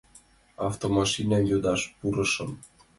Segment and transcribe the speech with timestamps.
[0.67, 2.51] Автомашинам йодаш пурышым.